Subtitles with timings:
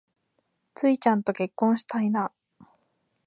[0.73, 2.31] ツウィちゃんと結婚したいな